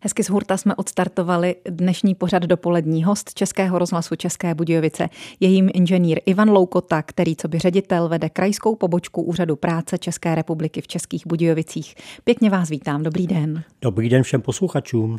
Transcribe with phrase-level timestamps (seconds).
[0.00, 5.08] Hezky z hurta jsme odstartovali dnešní pořad dopolední host Českého rozhlasu České Budějovice.
[5.40, 10.34] Je jim inženýr Ivan Loukota, který co by ředitel vede krajskou pobočku Úřadu práce České
[10.34, 11.94] republiky v Českých Budějovicích.
[12.24, 13.62] Pěkně vás vítám, dobrý den.
[13.82, 15.18] Dobrý den všem posluchačům.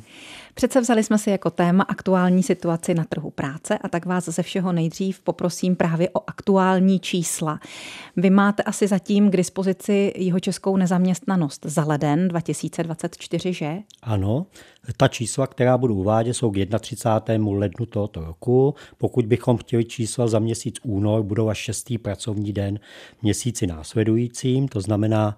[0.54, 4.44] Přece vzali jsme si jako téma aktuální situaci na trhu práce a tak vás ze
[4.44, 7.60] všeho nejdřív poprosím právě o aktuální čísla.
[8.18, 13.78] Vy máte asi zatím k dispozici jeho českou nezaměstnanost za leden 2024, že?
[14.04, 14.46] Ano,
[14.98, 17.52] ta čísla, která budu uvádět, jsou k 31.
[17.52, 18.76] lednu tohoto roku.
[18.98, 22.80] Pokud bychom chtěli čísla za měsíc únor, budou až šestý pracovní den
[23.22, 25.38] měsíci následujícím, to znamená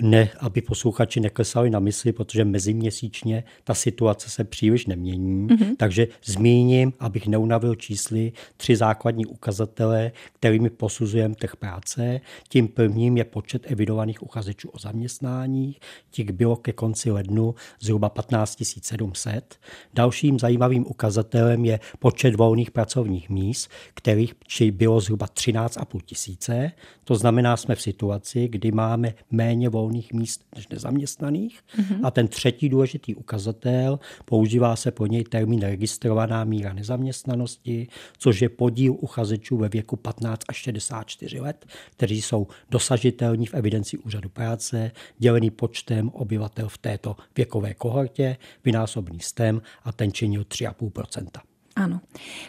[0.00, 5.48] ne, aby posluchači neklesali na mysli, protože meziměsíčně ta situace se příliš nemění.
[5.48, 5.76] Mm-hmm.
[5.76, 12.20] Takže zmíním, abych neunavil čísly, tři základní ukazatele, kterými posuzujeme trh práce.
[12.48, 15.76] Tím prvním je počet evidovaných uchazečů o zaměstnání.
[16.10, 19.58] Těch bylo ke konci lednu zhruba 15 700.
[19.94, 24.34] Dalším zajímavým ukazatelem je počet volných pracovních míst, kterých
[24.70, 26.72] bylo zhruba 13,5 tisíce.
[27.04, 31.60] To znamená, jsme v situaci, kdy máme méně volných volných míst než nezaměstnaných.
[31.60, 32.00] Mm-hmm.
[32.02, 38.48] A ten třetí důležitý ukazatel, používá se po něj termín registrovaná míra nezaměstnanosti, což je
[38.48, 44.90] podíl uchazečů ve věku 15 až 64 let, kteří jsou dosažitelní v evidenci úřadu práce,
[45.18, 52.00] dělený počtem obyvatel v této věkové kohortě, vynásobný stem a ten činil 3,5 ano.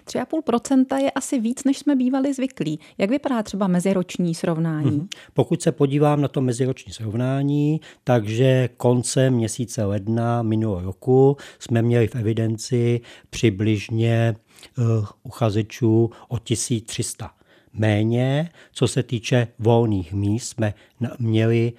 [0.06, 2.80] 3,5% je asi víc, než jsme bývali zvyklí.
[2.98, 4.90] Jak vypadá třeba meziroční srovnání?
[4.90, 5.08] Hmm.
[5.34, 12.08] Pokud se podívám na to meziroční srovnání, takže koncem měsíce ledna minulého roku jsme měli
[12.08, 14.36] v evidenci přibližně
[14.78, 17.32] uh, uchazečů o 1300
[17.74, 18.50] méně.
[18.72, 20.74] Co se týče volných míst, jsme
[21.20, 21.74] měli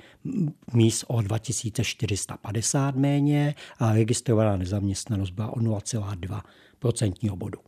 [0.72, 6.40] míst o 2450 méně a registrovaná nezaměstnanost byla o 0,2
[6.78, 7.58] procentního bodu.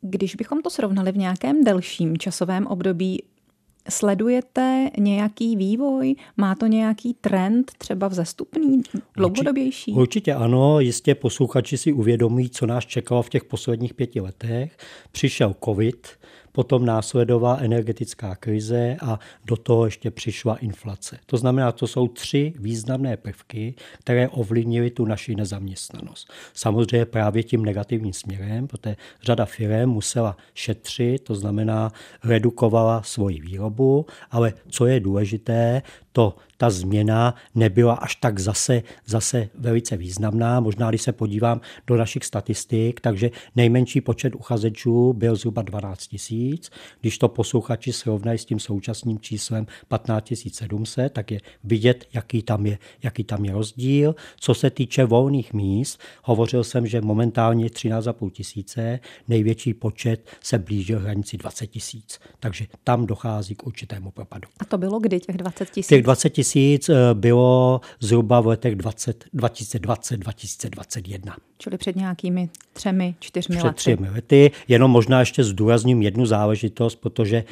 [0.00, 3.22] Když bychom to srovnali v nějakém delším časovém období,
[3.90, 6.14] Sledujete nějaký vývoj?
[6.36, 8.82] Má to nějaký trend, třeba vzestupný,
[9.16, 9.92] dlouhodobější?
[9.92, 14.76] Určitě ano, jistě posluchači si uvědomí, co nás čekalo v těch posledních pěti letech.
[15.12, 16.08] Přišel covid,
[16.58, 21.18] potom následovala energetická krize a do toho ještě přišla inflace.
[21.26, 26.32] To znamená, to jsou tři významné prvky, které ovlivnily tu naši nezaměstnanost.
[26.54, 31.92] Samozřejmě právě tím negativním směrem, protože řada firm musela šetřit, to znamená
[32.24, 35.82] redukovala svoji výrobu, ale co je důležité,
[36.12, 40.60] to ta změna nebyla až tak zase, zase velice významná.
[40.60, 46.70] Možná, když se podívám do našich statistik, takže nejmenší počet uchazečů byl zhruba 12 tisíc.
[47.00, 52.66] Když to posluchači srovnají s tím současným číslem 15 700, tak je vidět, jaký tam
[52.66, 54.14] je, jaký tam je rozdíl.
[54.40, 61.00] Co se týče volných míst, hovořil jsem, že momentálně 13,5 tisíce, největší počet se blížil
[61.00, 62.20] hranici 20 tisíc.
[62.40, 64.48] Takže tam dochází k určitému propadu.
[64.58, 65.88] A to bylo kdy těch 20 tisíc?
[65.88, 66.80] Těch 20 tisíc eh,
[67.14, 71.32] bylo zhruba v letech 2020-2021.
[71.58, 73.74] Čili před nějakými třemi, čtyřmi před lety.
[73.74, 74.50] Před třemi lety.
[74.68, 77.44] Jenom možná ještě zdůrazním jednu záležitost, protože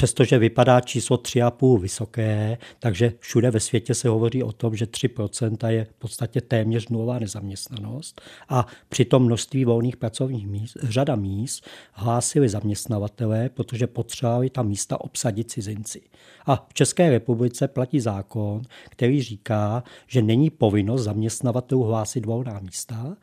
[0.00, 5.68] Přestože vypadá číslo 3,5 vysoké, takže všude ve světě se hovoří o tom, že 3%
[5.68, 11.66] je v podstatě téměř nulová nezaměstnanost a při tom množství volných pracovních míst, řada míst
[11.92, 16.02] hlásili zaměstnavatelé, protože potřebovali ta místa obsadit cizinci.
[16.46, 23.16] A v České republice platí zákon, který říká, že není povinnost zaměstnavatelů hlásit volná místa,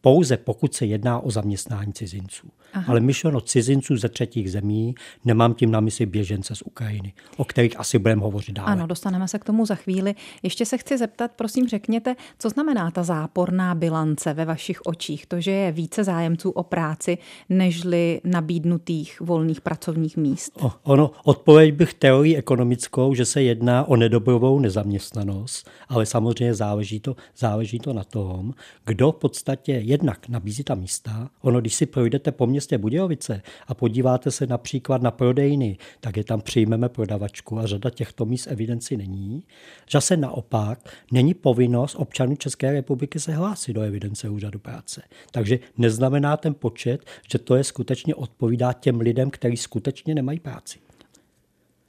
[0.00, 2.48] pouze pokud se jedná o zaměstnání cizinců.
[2.72, 2.84] Aha.
[2.88, 4.94] Ale myšleno cizinců ze třetích zemí,
[5.24, 8.72] nemám tím na mysli běžence z Ukrajiny, o kterých asi budeme hovořit dále.
[8.72, 10.14] Ano, dostaneme se k tomu za chvíli.
[10.42, 15.26] Ještě se chci zeptat, prosím řekněte, co znamená ta záporná bilance ve vašich očích?
[15.26, 20.52] To, že je více zájemců o práci, nežli nabídnutých volných pracovních míst?
[20.60, 27.00] O, ono, odpověď bych teorii ekonomickou, že se jedná o nedobrovou nezaměstnanost, ale samozřejmě záleží
[27.00, 28.54] to, záleží to na tom,
[28.84, 31.30] kdo v podstatě jednak nabízí ta místa.
[31.40, 36.24] Ono, když si projdete po městě Budějovice a podíváte se například na prodejny, tak je
[36.24, 39.42] tam přijmeme prodavačku a řada těchto míst evidenci není.
[39.90, 40.78] Zase naopak
[41.12, 45.02] není povinnost občanů České republiky se hlásit do evidence úřadu práce.
[45.30, 50.78] Takže neznamená ten počet, že to je skutečně odpovídá těm lidem, kteří skutečně nemají práci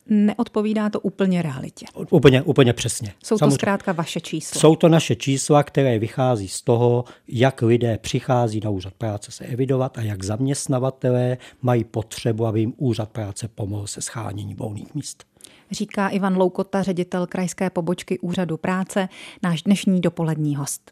[0.10, 1.86] neodpovídá to úplně realitě.
[2.10, 3.14] Úplně, úplně přesně.
[3.24, 3.56] Jsou to Samozřejmě.
[3.56, 4.62] zkrátka vaše čísla.
[4.62, 9.46] Jsou to naše čísla, které vychází z toho, jak lidé přichází na úřad práce se
[9.46, 15.24] evidovat a jak zaměstnavatelé mají potřebu, aby jim úřad práce pomohl se schánění volných míst.
[15.72, 19.10] Říká Ivan Loukota, ředitel krajské pobočky úřadu práce,
[19.44, 20.92] náš dnešní dopolední host.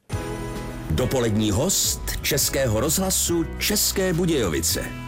[0.91, 5.06] Dopolední host Českého rozhlasu České Budějovice.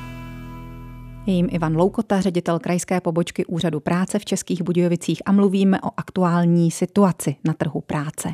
[1.26, 5.90] Je jim Ivan Loukota, ředitel krajské pobočky Úřadu práce v Českých Budějovicích a mluvíme o
[5.98, 8.30] aktuální situaci na trhu práce.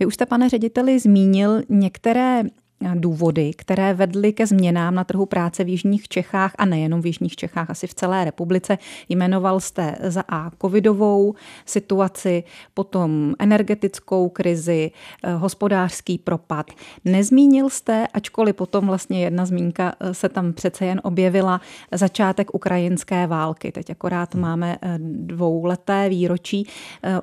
[0.00, 2.42] Vy už jste, pane řediteli, zmínil některé
[2.94, 7.36] důvody, které vedly ke změnám na trhu práce v Jižních Čechách a nejenom v Jižních
[7.36, 8.78] Čechách, asi v celé republice.
[9.08, 11.34] Jmenoval jste za A covidovou
[11.66, 12.44] situaci,
[12.74, 14.90] potom energetickou krizi,
[15.22, 16.66] eh, hospodářský propad.
[17.04, 21.60] Nezmínil jste, ačkoliv potom vlastně jedna zmínka eh, se tam přece jen objevila,
[21.92, 23.72] začátek ukrajinské války.
[23.72, 24.42] Teď akorát hmm.
[24.42, 26.66] máme eh, dvouleté výročí.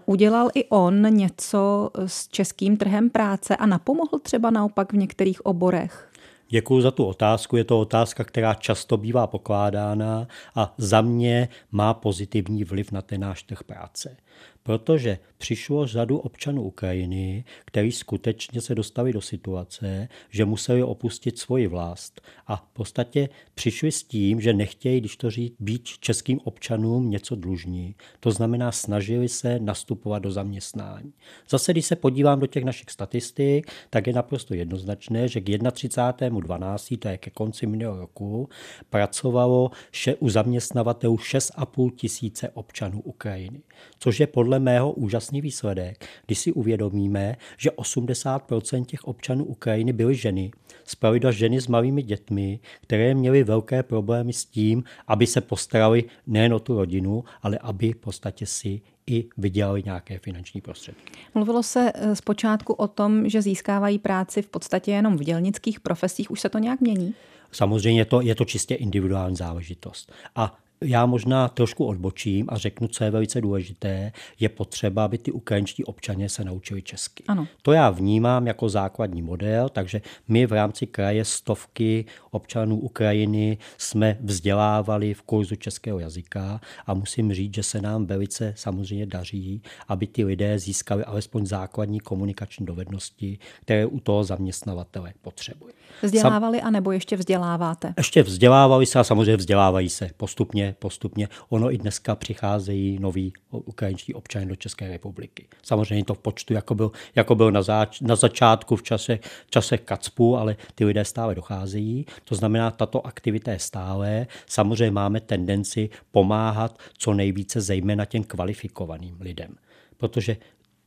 [0.05, 6.11] Udělal i on něco s českým trhem práce a napomohl třeba naopak v některých oborech?
[6.49, 7.57] Děkuji za tu otázku.
[7.57, 13.21] Je to otázka, která často bývá pokládána a za mě má pozitivní vliv na ten
[13.21, 14.17] náš trh práce
[14.65, 21.67] protože přišlo řadu občanů Ukrajiny, kteří skutečně se dostali do situace, že museli opustit svoji
[21.67, 27.09] vlast a v podstatě přišli s tím, že nechtějí, když to říct, být českým občanům
[27.09, 27.95] něco dlužní.
[28.19, 31.13] To znamená, snažili se nastupovat do zaměstnání.
[31.49, 36.97] Zase, když se podívám do těch našich statistik, tak je naprosto jednoznačné, že k 31.12.,
[36.97, 38.49] to je ke konci minulého roku,
[38.89, 39.71] pracovalo
[40.19, 43.61] u zaměstnavatelů 6,5 tisíce občanů Ukrajiny,
[43.99, 50.15] což je podle mého úžasný výsledek, když si uvědomíme, že 80% těch občanů Ukrajiny byly
[50.15, 50.51] ženy,
[50.85, 56.53] zpravidla ženy s malými dětmi, které měly velké problémy s tím, aby se postarali nejen
[56.53, 61.11] o tu rodinu, ale aby v podstatě si i vydělali nějaké finanční prostředky.
[61.33, 66.31] Mluvilo se eh, zpočátku o tom, že získávají práci v podstatě jenom v dělnických profesích.
[66.31, 67.13] Už se to nějak mění?
[67.51, 70.11] Samozřejmě to, je to čistě individuální záležitost.
[70.35, 75.31] A já možná trošku odbočím a řeknu, co je velice důležité, je potřeba, aby ty
[75.31, 77.23] ukrajinští občané se naučili česky.
[77.27, 77.47] Ano.
[77.61, 84.17] To já vnímám jako základní model, takže my v rámci kraje stovky občanů Ukrajiny jsme
[84.21, 90.07] vzdělávali v kurzu českého jazyka a musím říct, že se nám velice samozřejmě daří, aby
[90.07, 95.73] ty lidé získali alespoň základní komunikační dovednosti, které u toho zaměstnavatele potřebují.
[96.01, 97.93] Vzdělávali a nebo ještě vzděláváte?
[97.97, 101.29] Ještě vzdělávali se a samozřejmě vzdělávají se postupně, postupně.
[101.49, 105.47] Ono i dneska přicházejí noví ukrajinští občané do České republiky.
[105.63, 109.19] Samozřejmě to v počtu, jako byl, jako byl na, zač, na začátku v čase,
[109.49, 112.05] čase Kacpu, ale ty lidé stále docházejí.
[112.23, 114.27] To znamená, tato aktivita je stále.
[114.45, 119.55] Samozřejmě máme tendenci pomáhat co nejvíce zejména těm kvalifikovaným lidem
[119.97, 120.37] protože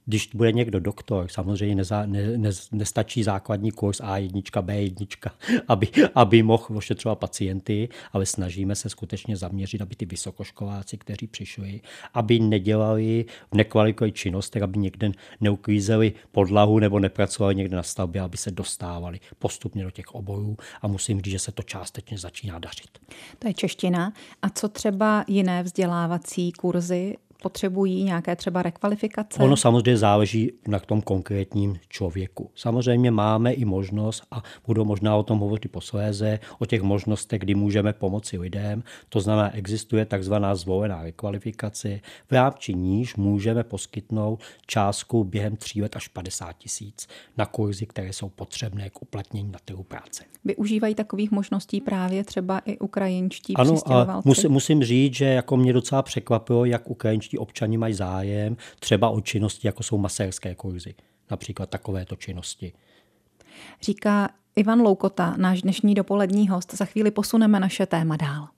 [0.08, 5.30] když bude někdo doktor, samozřejmě neza, ne, ne, nestačí základní kurz A1, B1,
[5.68, 11.80] aby, aby mohl ošetřovat pacienty, ale snažíme se skutečně zaměřit, aby ty vysokoškoláci, kteří přišli,
[12.14, 18.36] aby nedělali v nekvalifikované činnosti, aby někde neuklízeli podlahu nebo nepracovali někde na stavbě, aby
[18.36, 22.98] se dostávali postupně do těch oborů a musím říct, že se to částečně začíná dařit.
[23.38, 24.12] To je čeština.
[24.42, 27.16] A co třeba jiné vzdělávací kurzy?
[27.42, 29.42] Potřebují nějaké třeba rekvalifikace?
[29.42, 32.50] Ono samozřejmě záleží na tom konkrétním člověku.
[32.54, 37.54] Samozřejmě máme i možnost, a budu možná o tom hovořit posléze, o těch možnostech, kdy
[37.54, 38.82] můžeme pomoci lidem.
[39.08, 45.96] To znamená, existuje takzvaná zvolená rekvalifikace, v rámci níž můžeme poskytnout částku během tří let
[45.96, 50.24] až 50 tisíc na kurzy, které jsou potřebné k uplatnění na trhu práce.
[50.44, 55.72] Využívají takových možností právě třeba i ukrajinští ano, a musím, musím říct, že jako mě
[55.72, 60.94] docela překvapilo, jak ukrajinští čeští občani mají zájem třeba o činnosti, jako jsou masérské kurzy,
[61.30, 62.72] například takovéto činnosti.
[63.82, 66.74] Říká Ivan Loukota, náš dnešní dopolední host.
[66.74, 68.48] Za chvíli posuneme naše téma dál.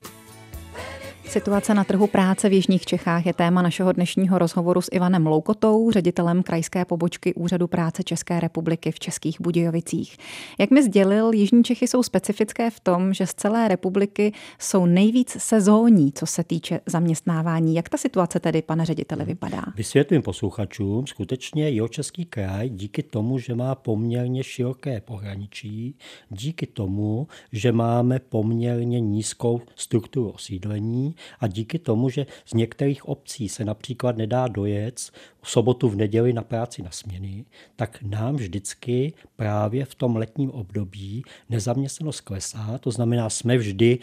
[1.25, 5.91] Situace na trhu práce v Jižních Čechách je téma našeho dnešního rozhovoru s Ivanem Loukotou,
[5.91, 10.17] ředitelem krajské pobočky Úřadu práce České republiky v Českých Budějovicích.
[10.59, 15.29] Jak mi sdělil, Jižní Čechy jsou specifické v tom, že z celé republiky jsou nejvíc
[15.39, 17.75] sezónní, co se týče zaměstnávání.
[17.75, 19.63] Jak ta situace tedy, pane řediteli, vypadá?
[19.75, 25.95] Vysvětlím posluchačům, skutečně jeho český kraj díky tomu, že má poměrně široké pohraničí,
[26.29, 33.49] díky tomu, že máme poměrně nízkou strukturu osídlení, a díky tomu, že z některých obcí
[33.49, 35.11] se například nedá dojet
[35.41, 40.51] v sobotu v neděli na práci na směny, tak nám vždycky právě v tom letním
[40.51, 43.99] období nezaměstnanost klesá, to znamená, jsme vždy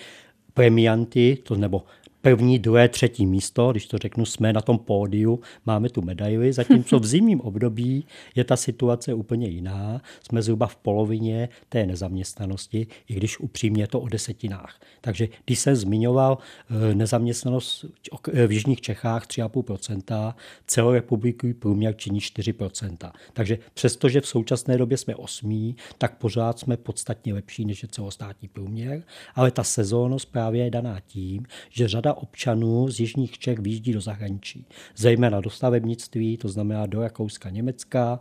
[0.55, 1.85] premianty, to nebo
[2.23, 6.99] první, druhé, třetí místo, když to řeknu, jsme na tom pódiu, máme tu medaili, zatímco
[6.99, 10.03] v zimním období je ta situace úplně jiná.
[10.23, 14.81] Jsme zhruba v polovině té nezaměstnanosti, i když upřímně je to o desetinách.
[15.01, 16.39] Takže když jsem zmiňoval
[16.71, 17.85] eh, nezaměstnanost
[18.47, 20.35] v Jižních Čechách 3,5%,
[20.67, 23.11] celorepublikový průměr činí 4%.
[23.33, 28.49] Takže přestože v současné době jsme osmí, tak pořád jsme podstatně lepší než je celostátní
[28.49, 29.03] průměr,
[29.35, 34.01] ale ta sezónnost právě je daná tím, že řada občanů z jižních Čech výjíždí do
[34.01, 38.21] zahraničí, zejména do stavebnictví, to znamená do Rakouska, Německa,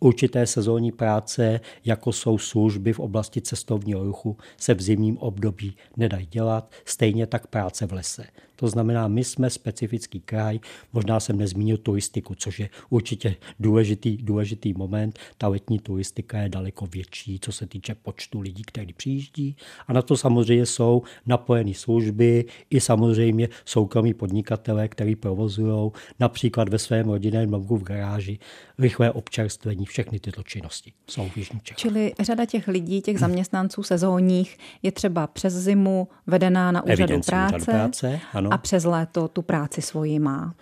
[0.00, 6.26] určité sezónní práce, jako jsou služby v oblasti cestovního ruchu, se v zimním období nedají
[6.26, 8.24] dělat, stejně tak práce v lese.
[8.62, 10.58] To znamená, my jsme specifický kraj,
[10.92, 15.18] možná jsem nezmínil turistiku, což je určitě důležitý, důležitý moment.
[15.38, 19.56] Ta letní turistika je daleko větší, co se týče počtu lidí, kteří přijíždí.
[19.86, 25.90] A na to samozřejmě jsou napojeny služby i samozřejmě soukromí podnikatele, kteří provozují
[26.20, 28.38] například ve svém rodinném domu v garáži
[28.82, 31.78] rychlé občerstvení, všechny tyto činnosti jsou v Jižní Čechách.
[31.78, 37.56] Čili řada těch lidí, těch zaměstnanců sezónních je třeba přes zimu vedená na úřadu práce,
[37.56, 38.52] úřadu práce ano.
[38.52, 40.54] a přes léto tu práci svoji má.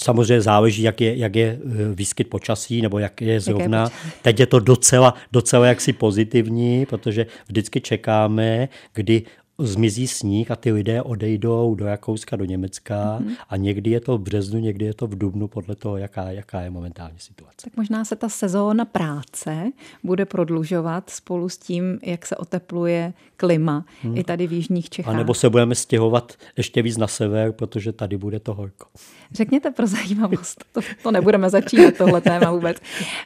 [0.00, 3.82] Samozřejmě záleží, jak je, jak je eh, výskyt počasí, nebo jak je zrovna.
[3.82, 9.22] Jak je Teď je to docela, docela jaksi pozitivní, protože vždycky čekáme, kdy
[9.58, 13.36] zmizí sníh a ty lidé odejdou do Rakouska, do Německa mm-hmm.
[13.48, 16.60] a někdy je to v březnu, někdy je to v dubnu, podle toho, jaká, jaká
[16.60, 17.56] je momentální situace.
[17.64, 19.72] Tak možná se ta sezóna práce
[20.04, 24.16] bude prodlužovat spolu s tím, jak se otepluje klima hmm.
[24.16, 25.14] i tady v Jižních Čechách.
[25.14, 28.86] A nebo se budeme stěhovat ještě víc na sever, protože tady bude to horko.
[29.32, 32.76] Řekněte pro zajímavost, to, to nebudeme začínat tohle téma vůbec.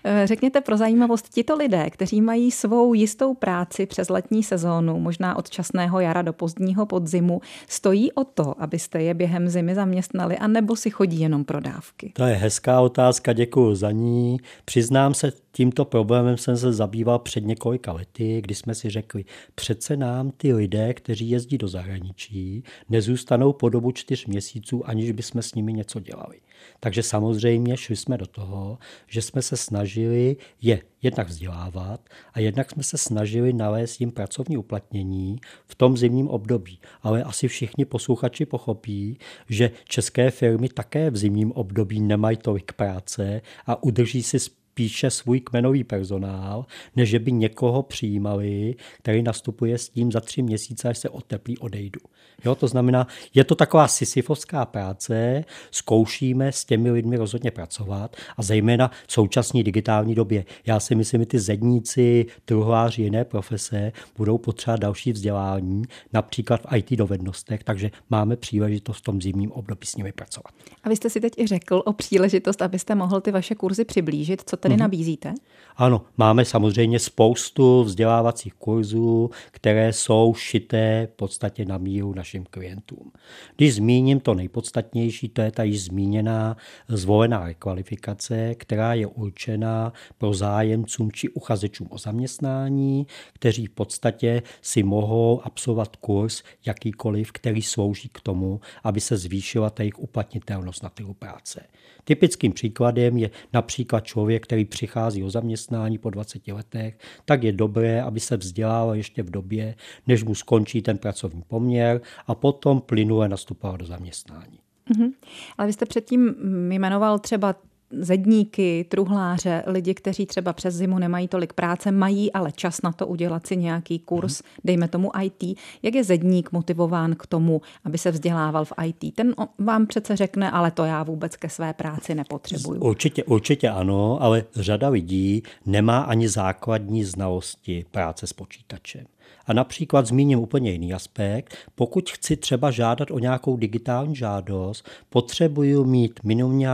[0.05, 5.37] Eh, řekněte pro zajímavost, tito lidé, kteří mají svou jistou práci přes letní sezónu, možná
[5.37, 10.77] od časného jara do pozdního podzimu, stojí o to, abyste je během zimy zaměstnali, anebo
[10.77, 12.13] si chodí jenom pro dávky?
[12.15, 14.41] To je hezká otázka, děkuji za ní.
[14.65, 19.97] Přiznám se, tímto problémem jsem se zabýval před několika lety, kdy jsme si řekli, přece
[19.97, 25.55] nám ty lidé, kteří jezdí do zahraničí, nezůstanou po dobu čtyř měsíců, aniž bychom s
[25.55, 26.41] nimi něco dělali.
[26.81, 32.01] Takže samozřejmě šli jsme do toho, že jsme se snažili je jednak vzdělávat
[32.33, 36.79] a jednak jsme se snažili nalézt jim pracovní uplatnění v tom zimním období.
[37.03, 39.19] Ale asi všichni posluchači pochopí,
[39.49, 44.39] že české firmy také v zimním období nemají tolik práce a udrží si
[44.73, 50.89] spíše svůj kmenový personál, než by někoho přijímali, který nastupuje s tím za tři měsíce,
[50.89, 52.01] až se oteplí, odejdu.
[52.45, 58.43] Jo, to znamená, je to taková sisyfovská práce, zkoušíme s těmi lidmi rozhodně pracovat a
[58.43, 60.45] zejména v současné digitální době.
[60.67, 66.77] Já si myslím, že ty zedníci, truhláři, jiné profese budou potřebovat další vzdělání, například v
[66.77, 70.53] IT dovednostech, takže máme příležitost v tom zimním období s nimi pracovat.
[70.83, 74.43] A vy jste si teď i řekl o příležitost, abyste mohl ty vaše kurzy přiblížit.
[74.47, 74.79] Co tedy mm-hmm.
[74.79, 75.35] nabízíte?
[75.77, 83.13] Ano, máme samozřejmě spoustu vzdělávacích kurzů, které jsou šité v podstatě na míru našim klientům.
[83.57, 86.57] Když zmíním to nejpodstatnější, to je ta již zmíněná
[86.89, 94.83] zvolená rekvalifikace, která je určená pro zájemcům či uchazečům o zaměstnání, kteří v podstatě si
[94.83, 101.15] mohou absolvovat kurz jakýkoliv, který slouží k tomu, aby se zvýšila jejich uplatnitelnost na trhu
[101.15, 101.67] práce.
[102.05, 108.03] Typickým příkladem je například člověk, který přichází o zaměstnání po 20 letech, tak je dobré,
[108.03, 109.75] aby se vzdělával ještě v době,
[110.07, 114.59] než mu skončí ten pracovní poměr a potom plynule nastupoval do zaměstnání.
[114.91, 115.13] Mm-hmm.
[115.59, 116.35] Ale vy jste předtím
[116.69, 117.55] jmenoval třeba
[117.93, 123.07] zedníky, truhláře, lidi, kteří třeba přes zimu nemají tolik práce, mají ale čas na to
[123.07, 124.49] udělat si nějaký kurz, mm.
[124.65, 125.59] dejme tomu IT.
[125.83, 129.15] Jak je zedník motivován k tomu, aby se vzdělával v IT?
[129.15, 132.81] Ten vám přece řekne, ale to já vůbec ke své práci nepotřebuju.
[132.81, 139.07] Určitě, určitě ano, ale řada lidí nemá ani základní znalosti práce s počítačem.
[139.47, 141.57] A například zmíním úplně jiný aspekt.
[141.75, 146.21] Pokud chci třeba žádat o nějakou digitální žádost, potřebuju mít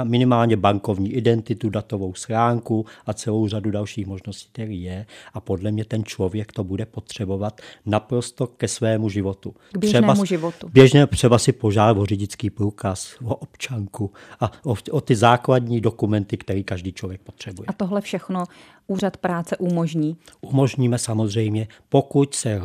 [0.04, 5.06] minimálně bankovní identitu, datovou schránku a celou řadu dalších možností, které je.
[5.34, 9.54] A podle mě ten člověk to bude potřebovat naprosto ke svému životu.
[9.72, 10.68] K běžnému třeba, životu.
[10.72, 16.36] Běžně třeba si požádat o řidičský průkaz, o občanku a o, o ty základní dokumenty,
[16.36, 17.66] které každý člověk potřebuje.
[17.66, 18.44] A tohle všechno
[18.88, 20.16] úřad práce umožní?
[20.40, 22.60] Umožníme samozřejmě, pokud se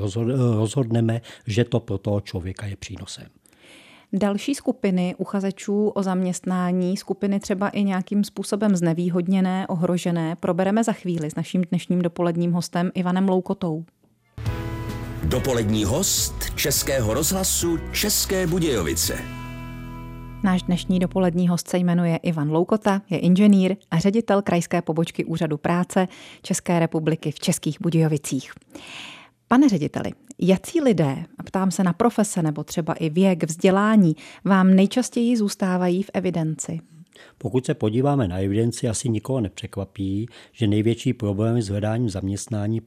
[0.55, 3.25] rozhodneme, že to pro toho člověka je přínosem.
[4.13, 11.31] Další skupiny uchazečů o zaměstnání, skupiny třeba i nějakým způsobem znevýhodněné, ohrožené, probereme za chvíli
[11.31, 13.85] s naším dnešním dopoledním hostem Ivanem Loukotou.
[15.23, 19.42] Dopolední host Českého rozhlasu České Budějovice.
[20.43, 25.57] Náš dnešní dopolední host se jmenuje Ivan Loukota, je inženýr a ředitel krajské pobočky Úřadu
[25.57, 26.07] práce
[26.41, 28.51] České republiky v Českých Budějovicích.
[29.47, 34.75] Pane řediteli, jací lidé, a ptám se na profese nebo třeba i věk, vzdělání, vám
[34.75, 36.79] nejčastěji zůstávají v evidenci?
[37.37, 42.81] Pokud se podíváme na evidenci, asi nikoho nepřekvapí, že největší problémy s hledáním zaměstnání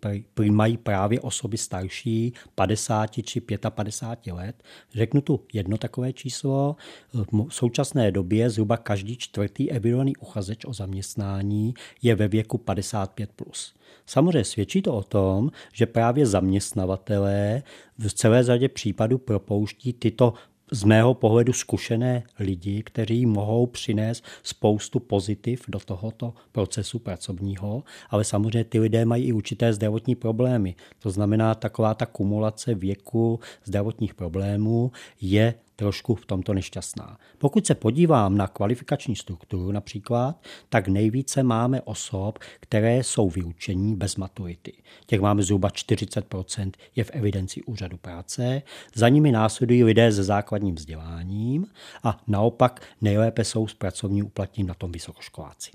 [0.50, 3.40] mají právě osoby starší 50 či
[3.70, 4.62] 55 let.
[4.94, 6.76] Řeknu tu jedno takové číslo.
[7.12, 13.26] V současné době zhruba každý čtvrtý evidovaný uchazeč o zaměstnání je ve věku 55+.
[13.36, 13.74] Plus.
[14.06, 17.62] Samozřejmě svědčí to o tom, že právě zaměstnavatelé
[17.98, 20.34] v celé řadě případů propouští tyto
[20.72, 28.24] z mého pohledu zkušené lidi, kteří mohou přinést spoustu pozitiv do tohoto procesu pracovního, ale
[28.24, 30.74] samozřejmě ty lidé mají i určité zdravotní problémy.
[30.98, 37.18] To znamená, taková ta kumulace věku zdravotních problémů je trošku v tomto nešťastná.
[37.38, 44.16] Pokud se podívám na kvalifikační strukturu například, tak nejvíce máme osob, které jsou vyučení bez
[44.16, 44.72] maturity.
[45.06, 48.62] Těch máme zhruba 40% je v evidenci úřadu práce,
[48.94, 51.66] za nimi následují lidé se základním vzděláním
[52.02, 55.70] a naopak nejlépe jsou s pracovním uplatním na tom vysokoškoláci.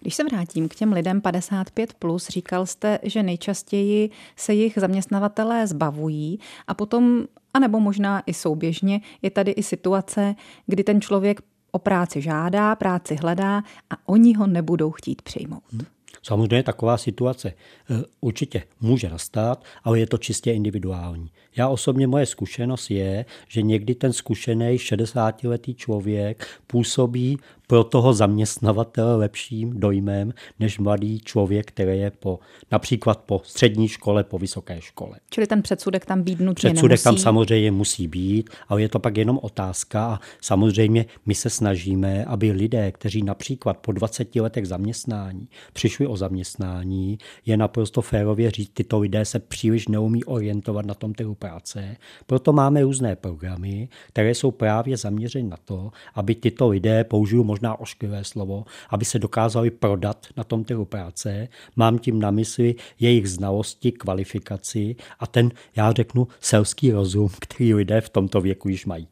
[0.00, 5.66] Když se vrátím k těm lidem 55+, plus, říkal jste, že nejčastěji se jich zaměstnavatelé
[5.66, 10.34] zbavují a potom, anebo možná i souběžně, je tady i situace,
[10.66, 11.40] kdy ten člověk
[11.70, 15.62] o práci žádá, práci hledá a oni ho nebudou chtít přijmout.
[15.72, 15.86] Hmm.
[16.22, 21.30] Samozřejmě taková situace eh, určitě může nastat, ale je to čistě individuální.
[21.56, 29.16] Já osobně moje zkušenost je, že někdy ten zkušený 60-letý člověk působí pro toho zaměstnavatele
[29.16, 32.38] lepším dojmem než mladý člověk, který je po,
[32.72, 35.16] například po střední škole, po vysoké škole.
[35.30, 37.04] Čili ten předsudek tam být nutně Předsudek nemusí.
[37.04, 42.24] tam samozřejmě musí být, ale je to pak jenom otázka a samozřejmě my se snažíme,
[42.24, 48.70] aby lidé, kteří například po 20 letech zaměstnání přišli o zaměstnání, je naprosto férově říct,
[48.74, 51.96] tyto lidé se příliš neumí orientovat na tom trhu práce.
[52.26, 57.80] Proto máme různé programy, které jsou právě zaměřeny na to, aby tyto lidé použili možná
[57.80, 61.48] ošklivé slovo, aby se dokázali prodat na tom trhu práce.
[61.76, 68.00] Mám tím na mysli jejich znalosti, kvalifikaci a ten, já řeknu, selský rozum, který lidé
[68.00, 69.08] v tomto věku již mají.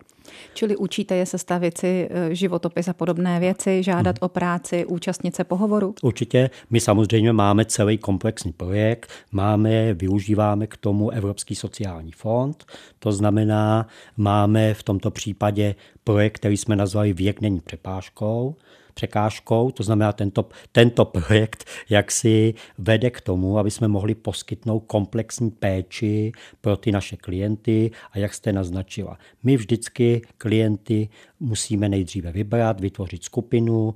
[0.54, 4.26] Čili učíte je sestavit si eh, životopis a podobné věci, žádat hmm.
[4.26, 5.94] o práci, účastnit se pohovoru?
[6.02, 6.50] Určitě.
[6.70, 12.64] My samozřejmě máme celý komplexní projekt, máme, využíváme k tomu Evropský sociální fond,
[12.98, 18.56] to znamená, máme v tomto případě projekt, který jsme nazvali Věk není přepážkou,
[18.94, 24.80] překážkou, to znamená tento, tento projekt jak si vede k tomu, aby jsme mohli poskytnout
[24.80, 29.18] komplexní péči pro ty naše klienty a jak jste naznačila.
[29.42, 31.09] My vždycky klienty
[31.40, 33.94] musíme nejdříve vybrat, vytvořit skupinu,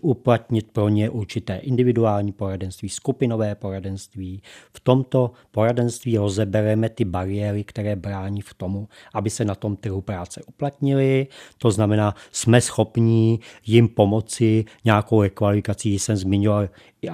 [0.00, 4.42] uplatnit pro ně určité individuální poradenství, skupinové poradenství.
[4.72, 10.00] V tomto poradenství rozebereme ty bariéry, které brání v tomu, aby se na tom trhu
[10.00, 11.26] práce uplatnili.
[11.58, 14.33] To znamená, jsme schopní jim pomoci
[14.84, 16.68] nějakou rekvalifikací, jsem zmiňoval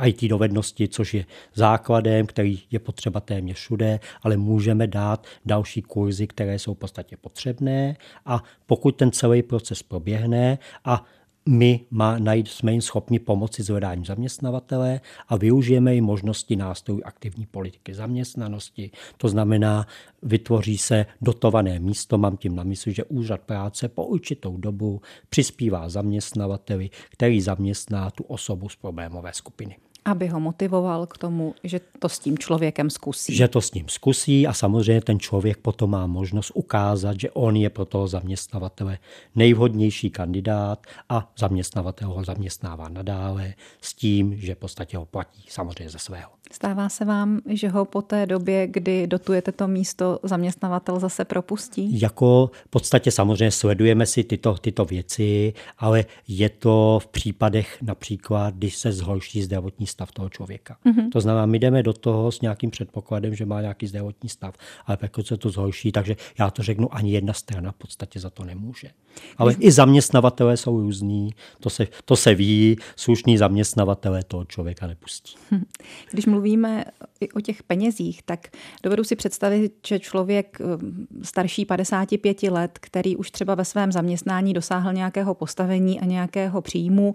[0.04, 6.26] IT dovednosti, což je základem, který je potřeba téměř všude, ale můžeme dát další kurzy,
[6.26, 7.96] které jsou v podstatě potřebné.
[8.26, 11.04] A pokud ten celý proces proběhne a
[11.50, 17.00] my má, najít, jsme jim schopni pomoci s hledáním zaměstnavatele a využijeme i možnosti nástrojů
[17.04, 18.90] aktivní politiky zaměstnanosti.
[19.16, 19.86] To znamená,
[20.22, 25.88] vytvoří se dotované místo, mám tím na mysli, že úřad práce po určitou dobu přispívá
[25.88, 29.76] zaměstnavateli, který zaměstná tu osobu z problémové skupiny.
[30.04, 33.36] Aby ho motivoval k tomu, že to s tím člověkem zkusí.
[33.36, 37.56] Že to s ním zkusí a samozřejmě ten člověk potom má možnost ukázat, že on
[37.56, 38.98] je pro toho zaměstnavatele
[39.34, 45.90] nejvhodnější kandidát a zaměstnavatel ho zaměstnává nadále s tím, že v podstatě ho platí samozřejmě
[45.90, 46.30] ze svého.
[46.52, 52.00] Stává se vám, že ho po té době, kdy dotujete to místo, zaměstnavatel zase propustí?
[52.00, 58.54] Jako v podstatě samozřejmě sledujeme si tyto, tyto věci, ale je to v případech například,
[58.54, 60.76] když se zhorší zdravotní stav toho člověka.
[60.86, 61.08] Mm-hmm.
[61.12, 64.54] To znamená, my jdeme do toho s nějakým předpokladem, že má nějaký zdravotní stav,
[64.86, 68.30] ale pokud se to zhorší, takže já to řeknu, ani jedna strana v podstatě za
[68.30, 68.90] to nemůže.
[69.36, 69.68] Ale Když...
[69.68, 75.36] i zaměstnavatelé jsou různí, to se, to se ví, slušní zaměstnavatelé toho člověka nepustí.
[75.50, 75.64] Hm.
[76.10, 76.84] Když mluvíme
[77.20, 78.48] i o těch penězích, tak
[78.82, 84.52] dovedu si představit, že člověk hm, starší 55 let, který už třeba ve svém zaměstnání
[84.52, 87.14] dosáhl nějakého postavení a nějakého příjmu,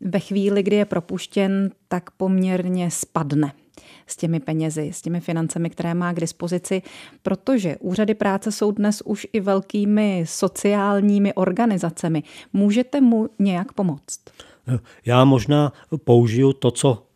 [0.00, 3.52] ve chvíli, kdy je propuštěn, tak poměrně spadne.
[4.06, 6.82] s těmi penězi, s těmi financemi, které má k dispozici,
[7.22, 12.22] protože úřady práce jsou dnes už i velkými sociálními organizacemi.
[12.52, 14.20] Můžete mu nějak pomoct?
[15.06, 15.72] Já možná
[16.04, 17.07] použiju to, co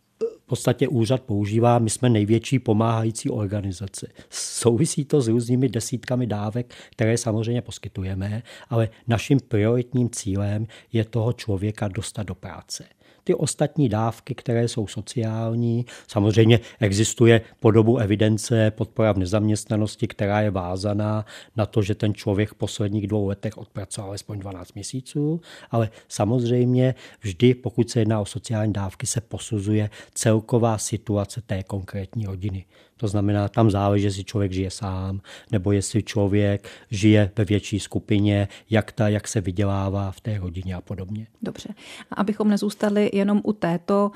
[0.53, 4.07] podstatě úřad používá, my jsme největší pomáhající organizace.
[4.31, 11.33] Souvisí to s různými desítkami dávek, které samozřejmě poskytujeme, ale naším prioritním cílem je toho
[11.33, 12.85] člověka dostat do práce
[13.25, 15.87] ty ostatní dávky, které jsou sociální.
[16.09, 22.51] Samozřejmě existuje podobu evidence podpora v nezaměstnanosti, která je vázaná na to, že ten člověk
[22.51, 28.25] v posledních dvou letech odpracoval alespoň 12 měsíců, ale samozřejmě vždy, pokud se jedná o
[28.25, 32.65] sociální dávky, se posuzuje celková situace té konkrétní rodiny.
[33.03, 35.21] To znamená, tam záleží, jestli člověk žije sám,
[35.53, 40.75] nebo jestli člověk žije ve větší skupině, jak, ta, jak se vydělává v té rodině
[40.75, 41.27] a podobně.
[41.43, 41.69] Dobře.
[42.11, 44.11] A abychom nezůstali jenom u této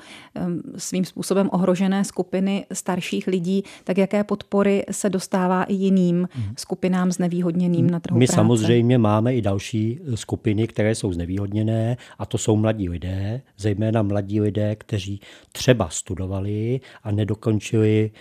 [0.77, 6.53] svým způsobem ohrožené skupiny starších lidí, tak jaké podpory se dostává i jiným hmm.
[6.57, 8.35] skupinám znevýhodněným na trhu My práce?
[8.35, 14.41] samozřejmě máme i další skupiny, které jsou znevýhodněné a to jsou mladí lidé, zejména mladí
[14.41, 15.21] lidé, kteří
[15.51, 18.11] třeba studovali a nedokončili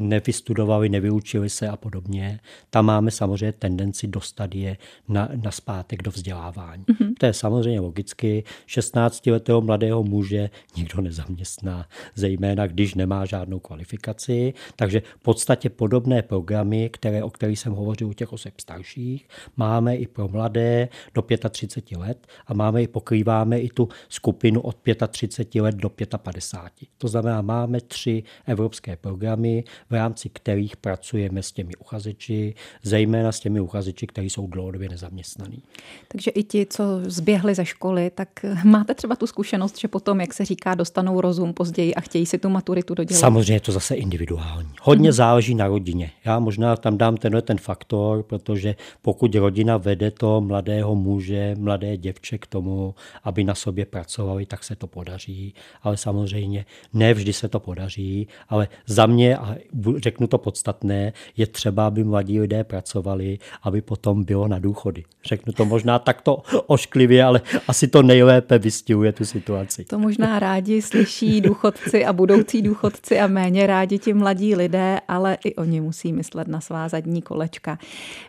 [0.00, 4.76] nevystudovali, nevyučili se a podobně, tam máme samozřejmě tendenci dostat je
[5.08, 6.84] na, na zpátek do vzdělávání.
[6.84, 7.14] Mm-hmm.
[7.18, 8.44] To je samozřejmě logicky.
[8.68, 14.54] 16-letého mladého muže nikdo nezaměstná, zejména když nemá žádnou kvalifikaci.
[14.76, 19.96] Takže v podstatě podobné programy, které, o kterých jsem hovořil u těch osob starších, máme
[19.96, 24.76] i pro mladé do 35 let a máme i pokrýváme i tu skupinu od
[25.08, 26.88] 35 let do 55.
[26.98, 33.40] To znamená, máme tři evropské programy, v rámci kterých pracujeme s těmi uchazeči, zejména s
[33.40, 35.62] těmi uchazeči, kteří jsou dlouhodobě nezaměstnaní.
[36.08, 38.28] Takže i ti, co zběhli ze školy, tak
[38.64, 42.38] máte třeba tu zkušenost, že potom, jak se říká, dostanou rozum později a chtějí si
[42.38, 43.20] tu maturitu dodělat?
[43.20, 44.70] Samozřejmě je to zase individuální.
[44.82, 45.12] Hodně mm-hmm.
[45.12, 46.10] záleží na rodině.
[46.24, 51.96] Já možná tam dám tenhle ten faktor, protože pokud rodina vede to mladého muže, mladé
[51.96, 55.54] děvče k tomu, aby na sobě pracovali, tak se to podaří.
[55.82, 59.56] Ale samozřejmě ne vždy se to podaří, ale za mě a
[59.96, 65.04] řeknu to podstatné, je třeba, aby mladí lidé pracovali, aby potom bylo na důchody.
[65.24, 69.84] Řeknu to možná takto ošklivě, ale asi to nejlépe vystihuje tu situaci.
[69.84, 75.38] To možná rádi slyší důchodci a budoucí důchodci a méně rádi ti mladí lidé, ale
[75.44, 77.78] i oni musí myslet na svá zadní kolečka.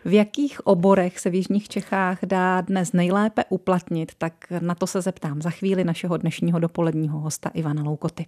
[0.04, 5.00] V jakých oborech se v Jižních Čechách dá dnes nejlépe uplatnit, tak na to se
[5.00, 8.26] zeptám za chvíli našeho dnešního dopoledního hosta Ivana Loukoty.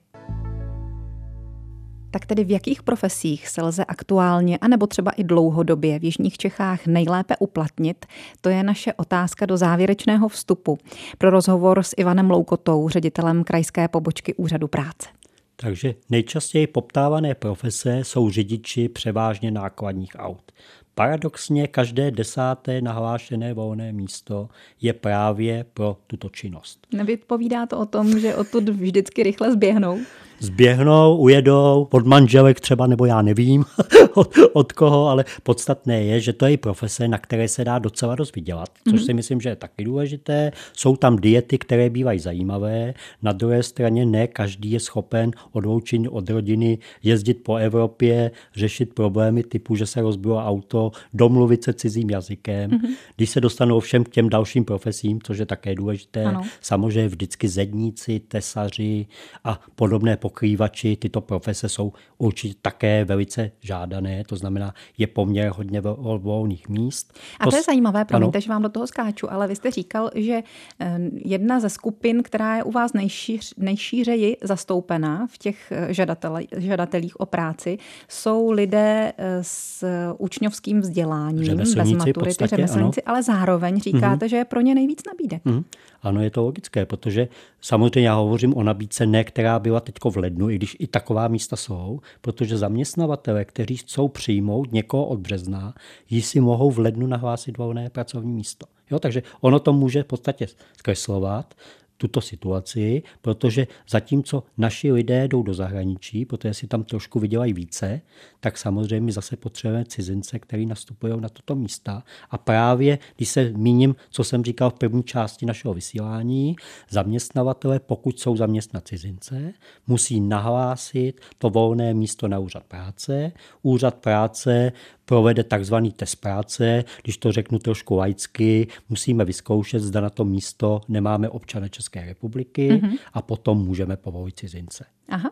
[2.14, 6.86] Tak tedy v jakých profesích se lze aktuálně, anebo třeba i dlouhodobě v Jižních Čechách
[6.86, 8.06] nejlépe uplatnit,
[8.40, 10.78] to je naše otázka do závěrečného vstupu
[11.18, 15.08] pro rozhovor s Ivanem Loukotou, ředitelem krajské pobočky Úřadu práce.
[15.56, 20.52] Takže nejčastěji poptávané profese jsou řidiči převážně nákladních aut.
[20.94, 24.48] Paradoxně každé desáté nahlášené volné místo
[24.80, 26.86] je právě pro tuto činnost.
[26.92, 29.98] Nevypovídá to o tom, že odtud vždycky rychle zběhnou?
[30.44, 33.64] Zběhnou, ujedou od manželek třeba, nebo já nevím
[34.14, 38.14] od, od koho, ale podstatné je, že to je profese, na které se dá docela
[38.14, 39.06] dost vydělat, což mm-hmm.
[39.06, 40.52] si myslím, že je taky důležité.
[40.72, 42.94] Jsou tam diety, které bývají zajímavé.
[43.22, 49.42] Na druhé straně ne každý je schopen odloučit od rodiny, jezdit po Evropě, řešit problémy
[49.42, 52.70] typu, že se rozbilo auto, domluvit se cizím jazykem.
[52.70, 52.94] Mm-hmm.
[53.16, 56.42] Když se dostanou všem k těm dalším profesím, což je také důležité, ano.
[56.60, 59.06] samozřejmě vždycky zedníci, tesaři
[59.44, 65.80] a podobné pokrývači, tyto profese jsou určitě také velice žádané, to znamená, je poměr hodně
[66.18, 67.18] volných míst.
[67.40, 70.42] A to je zajímavé, promiňte, že vám do toho skáču, ale vy jste říkal, že
[70.80, 76.42] eh, jedna ze skupin, která je u vás nejšíř, nejšířeji zastoupená v těch eh, žadatele,
[76.56, 79.84] žadatelích o práci, jsou lidé eh, s
[80.18, 84.28] učňovským vzděláním, bez maturity, podstatě, řemeslníci, ale zároveň říkáte, mm-hmm.
[84.28, 85.44] že je pro ně nejvíc nabídek.
[85.44, 85.64] Mm-hmm.
[86.02, 87.28] Ano, je to logické, protože
[87.60, 91.28] samozřejmě já hovořím o nabídce ne, která byla teď v lednu, i když i taková
[91.28, 95.74] místa jsou, protože zaměstnavatele, kteří chcou přijmout někoho od března,
[96.10, 98.66] ji si mohou v lednu nahlásit volné pracovní místo.
[98.90, 100.46] Jo, takže ono to může v podstatě
[100.78, 101.54] zkreslovat,
[101.96, 108.00] tuto situaci, protože zatímco naši lidé jdou do zahraničí, protože si tam trošku vydělají více,
[108.40, 112.04] tak samozřejmě zase potřebujeme cizince, který nastupují na toto místa.
[112.30, 116.56] A právě, když se míním, co jsem říkal v první části našeho vysílání,
[116.90, 119.52] zaměstnavatele, pokud jsou zaměstnat cizince,
[119.86, 123.32] musí nahlásit to volné místo na úřad práce.
[123.62, 124.72] Úřad práce
[125.04, 130.80] provede takzvaný test práce, když to řeknu trošku laicky, musíme vyzkoušet, zda na to místo
[130.88, 131.68] nemáme občana
[132.04, 132.98] republiky mm-hmm.
[133.12, 134.84] a potom můžeme povolit cizince.
[135.08, 135.30] Aha.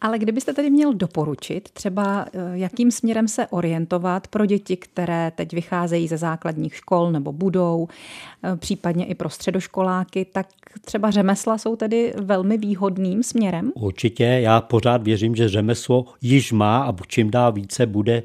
[0.00, 5.52] Ale kdybyste tedy měl doporučit, třeba eh, jakým směrem se orientovat pro děti, které teď
[5.52, 7.88] vycházejí ze základních škol nebo budou,
[8.42, 10.46] eh, případně i pro středoškoláky, tak
[10.84, 13.72] třeba řemesla jsou tedy velmi výhodným směrem?
[13.74, 18.22] Určitě, já pořád věřím, že řemeslo již má a čím dál více bude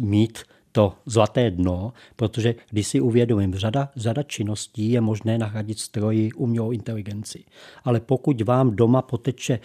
[0.00, 0.38] mít
[0.72, 6.70] to zlaté dno, protože když si uvědomím, řada, řada činností je možné nahradit stroji umělou
[6.70, 7.44] inteligenci.
[7.84, 9.60] Ale pokud vám doma poteče e,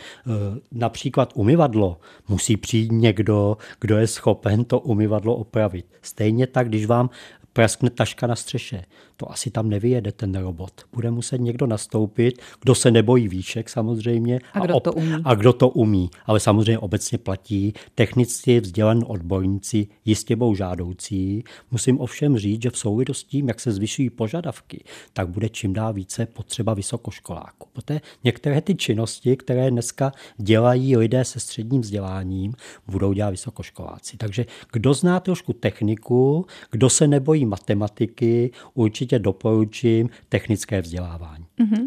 [0.71, 5.85] například umyvadlo, musí přijít někdo, kdo je schopen to umyvadlo opravit.
[6.01, 7.09] Stejně tak, když vám
[7.53, 8.83] praskne taška na střeše.
[9.17, 10.81] To asi tam nevyjede ten robot.
[10.93, 14.39] Bude muset někdo nastoupit, kdo se nebojí výšek samozřejmě.
[14.53, 15.21] A kdo a op- to umí.
[15.23, 16.09] A kdo to umí.
[16.25, 17.73] Ale samozřejmě obecně platí.
[17.95, 21.43] Technicky vzdělaní odborníci jistě budou žádoucí.
[21.71, 25.73] Musím ovšem říct, že v souvislosti s tím, jak se zvyšují požadavky, tak bude čím
[25.73, 27.67] dál více potřeba vysokoškoláků.
[27.73, 32.53] Protože některé ty činnosti, které dneska dělají lidé se středním vzděláním,
[32.87, 34.17] budou dělat vysokoškoláci.
[34.17, 41.45] Takže kdo zná trošku techniku, kdo se nebojí matematiky, určitě doporučím technické vzdělávání.
[41.59, 41.85] Mm-hmm.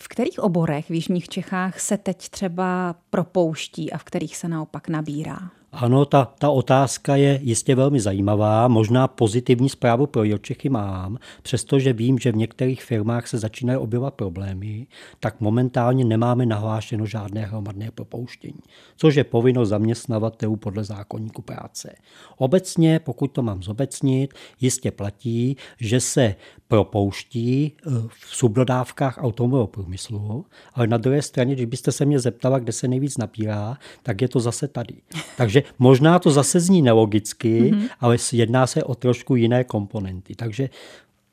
[0.00, 4.88] V kterých oborech v Jižních Čechách se teď třeba propouští a v kterých se naopak
[4.88, 5.38] nabírá?
[5.72, 8.68] Ano, ta, ta otázka je jistě velmi zajímavá.
[8.68, 14.14] Možná pozitivní zprávu pro Jočechy mám, přestože vím, že v některých firmách se začínají objevovat
[14.14, 14.86] problémy,
[15.20, 18.60] tak momentálně nemáme nahlášeno žádné hromadné propouštění,
[18.96, 21.94] což je povinnost zaměstnavatelů podle zákonníku práce.
[22.36, 26.34] Obecně, pokud to mám zobecnit, jistě platí, že se
[26.68, 30.44] propouští eh, v subdodávkách automobilového průmyslu,
[30.74, 34.28] ale na druhé straně, když byste se mě zeptala, kde se nejvíc napírá, tak je
[34.28, 34.94] to zase tady.
[35.36, 37.88] Takže možná to zase zní nelogicky, mm-hmm.
[38.00, 40.34] ale jedná se o trošku jiné komponenty.
[40.34, 40.68] Takže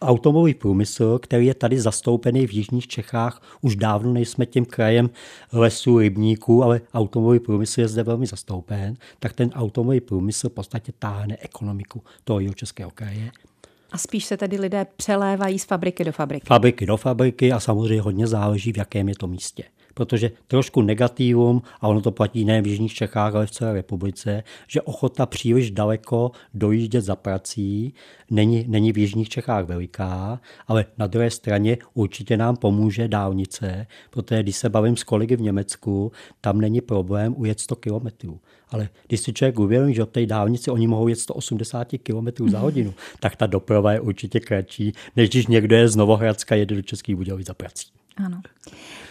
[0.02, 5.10] automobilový průmysl, který je tady zastoupený v Jižních Čechách, už dávno nejsme tím krajem
[5.54, 10.92] lesů, rybníků, ale automobilový průmysl je zde velmi zastoupen, tak ten automobilový průmysl v podstatě
[11.00, 13.32] táhne ekonomiku toho českého kraje.
[13.94, 16.46] A spíš se tedy lidé přelévají z fabriky do fabriky.
[16.48, 21.62] Fabriky do fabriky a samozřejmě hodně záleží, v jakém je to místě protože trošku negativum,
[21.82, 25.72] a ono to platí ne v Jižních Čechách, ale v celé republice, že ochota příliš
[25.72, 27.94] daleko dojíždět za prací
[28.32, 34.44] není, není v Jižních Čechách veliká, ale na druhé straně určitě nám pomůže dálnice, protože
[34.44, 38.40] když se bavím s kolegy v Německu, tam není problém ujet 100 kilometrů.
[38.70, 42.60] Ale když si člověk uvědomí, že od té dálnici oni mohou jet 180 km za
[42.60, 46.82] hodinu, tak ta doprava je určitě kratší, než když někdo je z Novohradska jede do
[46.82, 48.03] Českých Budějovic za prací.
[48.18, 48.42] Ano.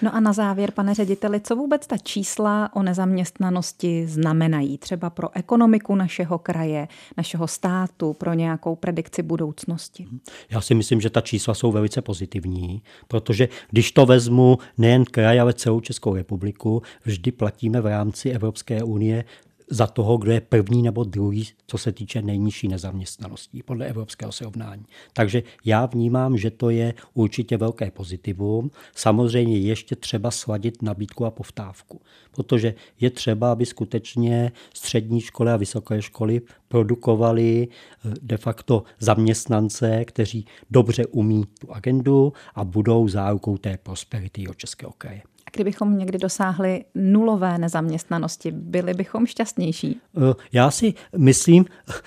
[0.02, 5.36] No a na závěr, pane řediteli, co vůbec ta čísla o nezaměstnanosti znamenají třeba pro
[5.36, 10.06] ekonomiku našeho kraje, našeho státu, pro nějakou predikci budoucnosti?
[10.50, 15.40] Já si myslím, že ta čísla jsou velice pozitivní, protože když to vezmu nejen kraj,
[15.40, 19.24] ale celou Českou republiku, vždy platíme v rámci Evropské unie
[19.72, 24.84] za toho, kdo je první nebo druhý, co se týče nejnižší nezaměstnanosti podle evropského srovnání.
[25.12, 28.70] Takže já vnímám, že to je určitě velké pozitivum.
[28.94, 35.56] Samozřejmě ještě třeba sladit nabídku a povtávku, protože je třeba, aby skutečně střední školy a
[35.56, 43.56] vysoké školy produkovali eh, de facto zaměstnance, kteří dobře umí tu agendu a budou zárukou
[43.56, 45.22] té prosperity od Českého kraje
[45.52, 50.00] kdybychom někdy dosáhli nulové nezaměstnanosti, byli bychom šťastnější?
[50.16, 51.64] Eh, já si myslím,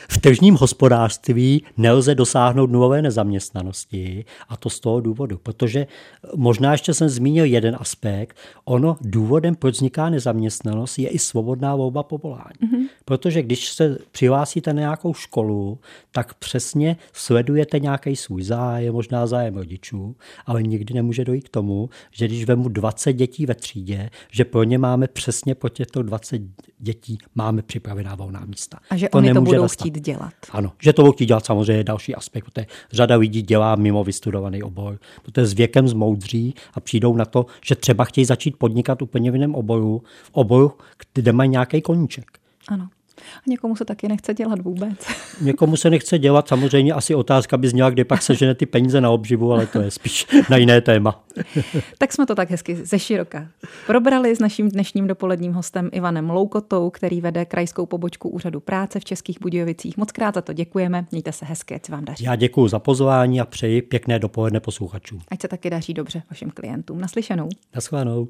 [0.09, 5.87] v tržním hospodářství nelze dosáhnout nulové nezaměstnanosti a to z toho důvodu, protože
[6.35, 8.37] možná ještě jsem zmínil jeden aspekt.
[8.65, 12.59] Ono důvodem, proč vzniká nezaměstnanost, je i svobodná volba povolání.
[12.63, 12.87] Mm-hmm.
[13.05, 15.79] Protože když se přihlásíte na nějakou školu,
[16.11, 21.89] tak přesně sledujete nějaký svůj zájem, možná zájem rodičů, ale nikdy nemůže dojít k tomu,
[22.11, 26.03] že když vemu 20 dětí dětí ve třídě, že pro ně máme přesně po těchto
[26.03, 26.41] 20
[26.79, 28.79] dětí máme připravená volná místa.
[28.89, 29.83] A že to oni to budou nastat.
[29.83, 30.33] chtít dělat.
[30.51, 34.63] Ano, že to budou chtít dělat samozřejmě další aspekt, protože řada lidí dělá mimo vystudovaný
[34.63, 39.31] obor, protože s věkem zmoudří a přijdou na to, že třeba chtějí začít podnikat úplně
[39.31, 40.71] v jiném oboru, v oboru,
[41.13, 42.25] kde mají nějaký koníček.
[42.67, 42.89] Ano.
[43.37, 44.99] A někomu se taky nechce dělat vůbec.
[45.41, 49.09] Někomu se nechce dělat, samozřejmě asi otázka by zněla, kde pak sežene ty peníze na
[49.09, 51.23] obživu, ale to je spíš na jiné téma.
[51.97, 53.47] tak jsme to tak hezky ze široka
[53.87, 59.05] probrali s naším dnešním dopoledním hostem Ivanem Loukotou, který vede krajskou pobočku Úřadu práce v
[59.05, 59.97] Českých Budějovicích.
[59.97, 62.23] Moc krát za to děkujeme, mějte se hezky, ať se vám daří.
[62.23, 65.21] Já děkuji za pozvání a přeji pěkné dopoledne posluchačům.
[65.27, 67.01] Ať se taky daří dobře vašim klientům.
[67.01, 67.49] Naslyšenou.
[67.75, 68.27] Naschledanou.